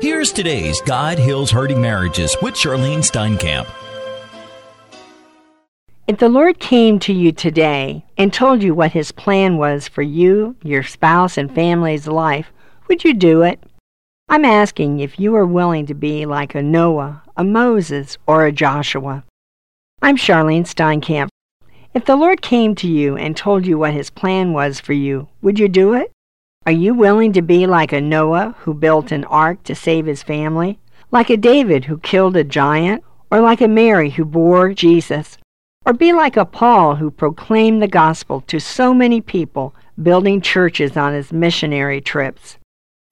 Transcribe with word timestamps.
Here's 0.00 0.30
today's 0.30 0.80
God 0.82 1.18
Heals 1.18 1.50
Hurting 1.50 1.80
Marriages 1.80 2.36
with 2.40 2.56
Charlyne 2.56 3.00
Steinkamp. 3.00 3.66
If 6.06 6.18
the 6.18 6.28
Lord 6.28 6.60
came 6.60 7.00
to 7.00 7.12
you 7.12 7.32
today 7.32 8.04
and 8.16 8.32
told 8.32 8.62
you 8.62 8.76
what 8.76 8.92
His 8.92 9.10
plan 9.10 9.56
was 9.56 9.88
for 9.88 10.02
you, 10.02 10.54
your 10.62 10.84
spouse, 10.84 11.36
and 11.36 11.52
family's 11.52 12.06
life, 12.06 12.52
would 12.86 13.02
you 13.02 13.12
do 13.12 13.42
it? 13.42 13.60
I'm 14.28 14.44
asking 14.44 15.00
if 15.00 15.18
you 15.18 15.34
are 15.34 15.44
willing 15.44 15.86
to 15.86 15.94
be 15.94 16.26
like 16.26 16.54
a 16.54 16.62
Noah, 16.62 17.20
a 17.36 17.42
Moses, 17.42 18.18
or 18.24 18.46
a 18.46 18.52
Joshua. 18.52 19.24
I'm 20.00 20.16
Charlyne 20.16 20.62
Steinkamp. 20.62 21.28
If 21.92 22.04
the 22.04 22.14
Lord 22.14 22.40
came 22.40 22.76
to 22.76 22.86
you 22.86 23.16
and 23.16 23.36
told 23.36 23.66
you 23.66 23.76
what 23.78 23.94
His 23.94 24.10
plan 24.10 24.52
was 24.52 24.78
for 24.78 24.92
you, 24.92 25.26
would 25.42 25.58
you 25.58 25.68
do 25.68 25.94
it? 25.94 26.12
Are 26.68 26.82
you 26.86 26.92
willing 26.92 27.32
to 27.32 27.40
be 27.40 27.66
like 27.66 27.94
a 27.94 28.00
Noah 28.02 28.54
who 28.58 28.74
built 28.74 29.10
an 29.10 29.24
ark 29.24 29.62
to 29.62 29.74
save 29.74 30.04
his 30.04 30.22
family? 30.22 30.78
Like 31.10 31.30
a 31.30 31.38
David 31.38 31.86
who 31.86 31.96
killed 31.96 32.36
a 32.36 32.44
giant? 32.44 33.02
Or 33.30 33.40
like 33.40 33.62
a 33.62 33.68
Mary 33.68 34.10
who 34.10 34.26
bore 34.26 34.74
Jesus? 34.74 35.38
Or 35.86 35.94
be 35.94 36.12
like 36.12 36.36
a 36.36 36.44
Paul 36.44 36.96
who 36.96 37.10
proclaimed 37.10 37.80
the 37.80 37.88
gospel 37.88 38.42
to 38.48 38.60
so 38.60 38.92
many 38.92 39.22
people, 39.22 39.74
building 40.02 40.42
churches 40.42 40.94
on 40.94 41.14
his 41.14 41.32
missionary 41.32 42.02
trips? 42.02 42.58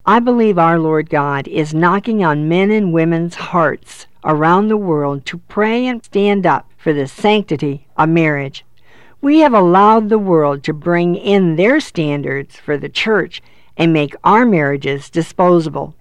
I 0.04 0.20
believe 0.20 0.59
our 0.59 0.79
Lord 0.79 1.09
God 1.09 1.48
is 1.48 1.73
knocking 1.73 2.23
on 2.23 2.51
men 2.51 2.70
and 2.70 2.93
women's 2.93 3.37
hearts 3.37 4.07
around 4.23 4.68
the 4.68 4.77
world 4.77 5.24
to 5.24 5.38
pray 5.38 5.87
and 5.87 6.04
stand 6.04 6.45
up 6.45 6.70
for 6.77 6.93
the 6.93 7.09
sanctity 7.09 7.87
of 7.96 8.10
marriage. 8.10 8.66
We 9.27 9.41
have 9.41 9.55
allowed 9.55 10.09
the 10.09 10.21
world 10.21 10.62
to 10.62 10.73
bring 10.73 11.16
in 11.16 11.57
their 11.57 11.80
standards 11.80 12.55
for 12.55 12.79
the 12.79 12.89
church 12.89 13.43
and 13.77 13.93
make 13.93 14.15
our 14.23 14.47
marriages 14.47 15.11
disposable. 15.11 15.97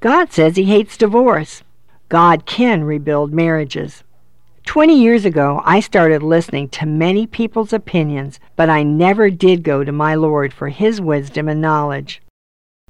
God 0.00 0.32
says 0.32 0.56
He 0.56 0.64
hates 0.64 0.96
divorce. 0.96 1.62
God 2.08 2.46
can 2.46 2.84
rebuild 2.84 3.34
marriages. 3.34 4.02
Twenty 4.64 4.98
years 4.98 5.26
ago, 5.26 5.60
I 5.62 5.80
started 5.80 6.22
listening 6.22 6.70
to 6.70 6.86
many 6.86 7.26
people's 7.26 7.74
opinions, 7.74 8.40
but 8.56 8.70
I 8.70 8.82
never 8.82 9.28
did 9.28 9.62
go 9.62 9.84
to 9.84 9.92
my 9.92 10.14
Lord 10.14 10.54
for 10.54 10.70
His 10.70 11.02
wisdom 11.02 11.50
and 11.50 11.60
knowledge. 11.60 12.22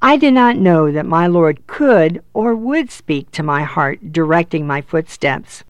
I 0.00 0.16
did 0.18 0.34
not 0.34 0.56
know 0.56 0.92
that 0.92 1.04
my 1.04 1.26
Lord 1.26 1.66
could 1.66 2.22
or 2.32 2.54
would 2.54 2.92
speak 2.92 3.32
to 3.32 3.42
my 3.42 3.64
heart, 3.64 4.12
directing 4.12 4.68
my 4.68 4.82
footsteps. 4.82 5.64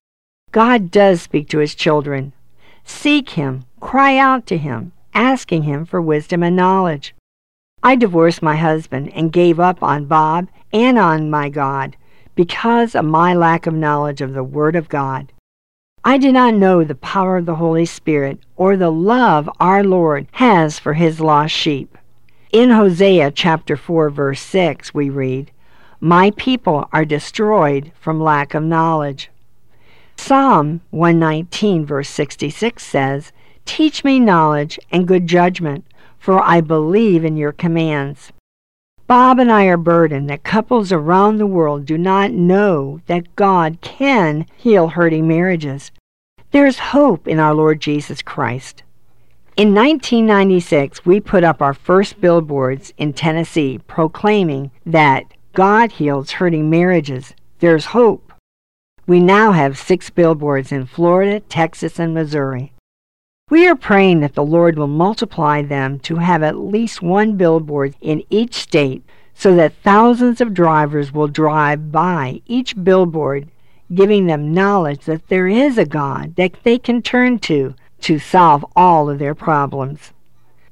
God 0.53 0.91
does 0.91 1.23
speak 1.23 1.49
to 1.49 1.59
His 1.61 1.75
children. 1.75 2.35
Seek 2.85 3.31
Him, 3.31 3.65
cry 3.81 4.17
out 4.17 4.47
to 4.47 4.59
Him, 4.59 4.93
asking 5.15 5.63
Him 5.63 5.85
for 5.85 6.01
wisdom 6.01 6.43
and 6.43 6.55
knowledge. 6.55 7.15
I 7.83 7.97
divorced 7.97 8.43
my 8.43 8.57
husband 8.57 9.13
and 9.15 9.33
gave 9.33 9.59
up 9.61 9.83
on 9.83 10.07
Bob 10.07 10.49
and 10.73 10.99
on 10.99 11.31
my 11.31 11.49
God 11.49 11.97
because 12.35 12.95
of 12.95 13.05
my 13.05 13.35
lack 13.35 13.67
of 13.67 13.75
knowledge 13.75 14.21
of 14.21 14.33
the 14.33 14.45
Word 14.45 14.77
of 14.77 14.89
God. 14.89 15.33
I 16.05 16.19
did 16.19 16.35
not 16.35 16.55
know 16.55 16.85
the 16.85 16.95
power 16.95 17.39
of 17.39 17.47
the 17.47 17.55
Holy 17.55 17.87
Spirit 17.87 18.39
or 18.57 18.77
the 18.77 18.91
love 18.91 19.49
our 19.61 19.83
Lord 19.83 20.27
has 20.33 20.79
for 20.79 20.95
His 20.95 21.21
lost 21.21 21.55
sheep. 21.55 21.97
In 22.53 22.71
Hosea 22.71 23.31
chapter 23.31 23.77
4 23.77 24.11
verse 24.11 24.41
6 24.41 24.93
we 24.93 25.09
read, 25.11 25.51
My 26.01 26.31
people 26.33 26.89
are 26.93 27.05
destroyed 27.05 27.93
from 27.99 28.21
lack 28.21 28.55
of 28.55 28.63
knowledge. 28.63 29.31
Psalm 30.17 30.81
119 30.91 31.85
verse 31.85 32.09
66 32.09 32.83
says, 32.83 33.33
Teach 33.65 34.05
me 34.05 34.21
knowledge 34.21 34.79
and 34.91 35.09
good 35.09 35.27
judgment, 35.27 35.85
for 36.19 36.43
I 36.43 36.61
believe 36.61 37.25
in 37.25 37.37
your 37.37 37.53
commands. 37.53 38.33
Bob 39.07 39.39
and 39.39 39.53
I 39.53 39.65
are 39.67 39.77
burdened 39.77 40.31
that 40.31 40.45
couples 40.45 40.91
around 40.91 41.37
the 41.37 41.47
world 41.47 41.85
do 41.85 41.99
not 41.99 42.33
know 42.33 43.01
that 43.07 43.37
God 43.37 43.79
can 43.83 44.47
heal 44.57 44.89
hurting 44.89 45.29
marriages. 45.29 45.91
There 46.53 46.67
is 46.67 46.79
hope 46.79 47.29
in 47.29 47.39
our 47.39 47.55
Lord 47.55 47.81
Jesus 47.81 48.23
Christ. 48.23 48.83
In 49.57 49.75
1996, 49.75 51.05
we 51.05 51.21
put 51.21 51.45
up 51.45 51.61
our 51.61 51.75
first 51.75 52.21
billboards 52.21 52.95
in 52.97 53.13
Tennessee 53.13 53.79
proclaiming 53.87 54.71
that 54.87 55.27
God 55.53 55.93
heals 55.93 56.33
hurting 56.33 56.71
marriages. 56.71 57.35
There's 57.59 57.87
hope. 57.87 58.24
We 59.07 59.21
now 59.21 59.53
have 59.53 59.77
six 59.77 60.09
billboards 60.09 60.73
in 60.73 60.87
Florida, 60.87 61.41
Texas, 61.41 61.99
and 61.99 62.15
Missouri. 62.15 62.73
We 63.51 63.69
are 63.69 63.77
praying 63.77 64.21
that 64.21 64.35
the 64.35 64.45
Lord 64.45 64.79
will 64.79 64.87
multiply 64.87 65.61
them 65.61 65.99
to 66.01 66.17
have 66.17 66.43
at 66.43 66.57
least 66.57 67.03
one 67.03 67.37
billboard 67.37 67.95
in 68.01 68.25
each 68.31 68.55
state 68.55 69.03
so 69.35 69.55
that 69.57 69.75
thousands 69.83 70.41
of 70.41 70.55
drivers 70.55 71.13
will 71.13 71.29
drive 71.29 71.93
by 71.93 72.41
each 72.47 72.83
billboard, 72.83 73.49
giving 73.95 74.27
them 74.27 74.55
knowledge 74.55 75.05
that 75.05 75.29
there 75.29 75.49
is 75.49 75.77
a 75.77 75.85
God 75.85 76.37
that 76.37 76.55
they 76.63 76.79
can 76.79 77.03
turn 77.03 77.39
to 77.41 77.75
to 78.01 78.19
solve 78.19 78.65
all 78.75 79.11
of 79.11 79.19
their 79.19 79.35
problems. 79.35 80.13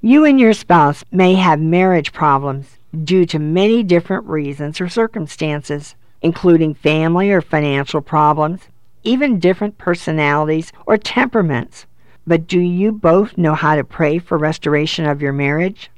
You 0.00 0.25
and 0.25 0.41
your 0.41 0.54
spouse 0.54 1.04
may 1.12 1.34
have 1.34 1.60
marriage 1.60 2.12
problems 2.12 2.78
due 3.04 3.26
to 3.26 3.38
many 3.38 3.82
different 3.82 4.26
reasons 4.26 4.81
or 4.81 4.88
circumstances, 4.88 5.94
including 6.22 6.75
family 6.75 7.31
or 7.31 7.41
financial 7.41 8.00
problems, 8.00 8.62
even 9.05 9.38
different 9.38 9.78
personalities 9.78 10.72
or 10.87 10.97
temperaments. 10.97 11.87
But 12.27 12.47
do 12.47 12.60
you 12.60 12.93
both 12.93 13.37
know 13.37 13.55
how 13.55 13.75
to 13.75 13.84
pray 13.84 14.19
for 14.19 14.38
restoration 14.38 15.06
of 15.06 15.21
your 15.21 15.32
marriage? 15.32 15.91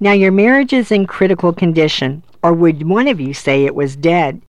Now, 0.00 0.12
your 0.12 0.32
marriage 0.32 0.72
is 0.72 0.90
in 0.90 1.06
critical 1.06 1.52
condition, 1.52 2.24
or 2.42 2.52
would 2.52 2.86
one 2.86 3.06
of 3.06 3.20
you 3.20 3.32
say 3.32 3.64
it 3.64 3.74
was 3.74 3.94
dead? 3.94 4.42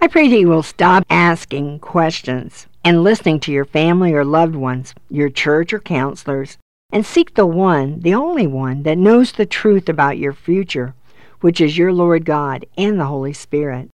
I 0.00 0.08
pray 0.08 0.28
that 0.28 0.38
you 0.38 0.48
will 0.48 0.64
stop 0.64 1.04
asking 1.08 1.78
questions 1.78 2.66
and 2.84 3.04
listening 3.04 3.40
to 3.40 3.52
your 3.52 3.64
family 3.64 4.12
or 4.12 4.24
loved 4.24 4.56
ones, 4.56 4.94
your 5.08 5.30
church 5.30 5.72
or 5.72 5.78
counselors, 5.78 6.58
and 6.90 7.06
seek 7.06 7.34
the 7.34 7.46
one, 7.46 8.00
the 8.00 8.14
only 8.14 8.46
one, 8.46 8.82
that 8.82 8.98
knows 8.98 9.32
the 9.32 9.46
truth 9.46 9.88
about 9.88 10.18
your 10.18 10.32
future, 10.32 10.94
which 11.40 11.60
is 11.60 11.78
your 11.78 11.92
Lord 11.92 12.24
God 12.24 12.66
and 12.76 12.98
the 12.98 13.06
Holy 13.06 13.32
Spirit. 13.32 13.88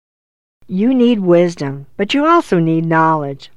You 0.71 0.93
need 0.93 1.21
wisdom, 1.21 1.87
but 1.97 2.13
you 2.13 2.27
also 2.27 2.59
need 2.59 2.85
knowledge. 2.85 3.51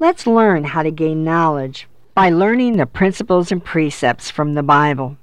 Let's 0.00 0.26
learn 0.26 0.64
how 0.64 0.82
to 0.82 0.90
gain 0.90 1.22
knowledge 1.22 1.86
by 2.12 2.28
learning 2.30 2.76
the 2.76 2.86
principles 2.86 3.52
and 3.52 3.64
precepts 3.64 4.32
from 4.32 4.54
the 4.54 4.64
Bible. 4.64 5.16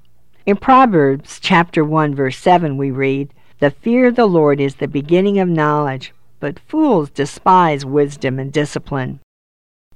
In 0.46 0.56
Proverbs 0.56 1.38
chapter 1.38 1.84
1 1.84 2.14
verse 2.14 2.38
7 2.38 2.78
we 2.78 2.90
read, 2.90 3.34
"The 3.58 3.72
fear 3.72 4.06
of 4.06 4.16
the 4.16 4.24
Lord 4.24 4.58
is 4.58 4.76
the 4.76 4.88
beginning 4.88 5.38
of 5.38 5.50
knowledge, 5.50 6.14
but 6.40 6.60
fools 6.60 7.10
despise 7.10 7.84
wisdom 7.84 8.38
and 8.38 8.50
discipline." 8.50 9.20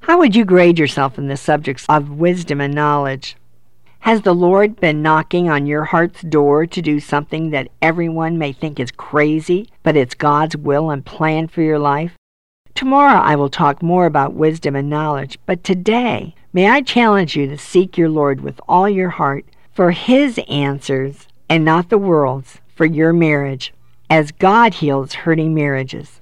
How 0.00 0.18
would 0.18 0.36
you 0.36 0.44
grade 0.44 0.78
yourself 0.78 1.16
in 1.16 1.28
the 1.28 1.38
subjects 1.38 1.86
of 1.88 2.10
wisdom 2.10 2.60
and 2.60 2.74
knowledge? 2.74 3.36
Has 4.02 4.22
the 4.22 4.34
Lord 4.34 4.80
been 4.80 5.00
knocking 5.00 5.48
on 5.48 5.66
your 5.66 5.84
heart's 5.84 6.22
door 6.22 6.66
to 6.66 6.82
do 6.82 6.98
something 6.98 7.50
that 7.50 7.68
everyone 7.80 8.36
may 8.36 8.52
think 8.52 8.80
is 8.80 8.90
crazy, 8.90 9.68
but 9.84 9.96
it's 9.96 10.16
God's 10.16 10.56
will 10.56 10.90
and 10.90 11.06
plan 11.06 11.46
for 11.46 11.62
your 11.62 11.78
life? 11.78 12.18
Tomorrow 12.74 13.20
I 13.20 13.36
will 13.36 13.48
talk 13.48 13.80
more 13.80 14.06
about 14.06 14.34
wisdom 14.34 14.74
and 14.74 14.90
knowledge, 14.90 15.38
but 15.46 15.62
today 15.62 16.34
may 16.52 16.68
I 16.68 16.80
challenge 16.80 17.36
you 17.36 17.46
to 17.46 17.56
seek 17.56 17.96
your 17.96 18.08
Lord 18.08 18.40
with 18.40 18.60
all 18.68 18.88
your 18.88 19.10
heart 19.10 19.44
for 19.72 19.92
His 19.92 20.40
answers 20.48 21.28
and 21.48 21.64
not 21.64 21.88
the 21.88 21.96
world's 21.96 22.58
for 22.74 22.86
your 22.86 23.12
marriage, 23.12 23.72
as 24.10 24.32
God 24.32 24.74
heals 24.74 25.14
hurting 25.14 25.54
marriages. 25.54 26.21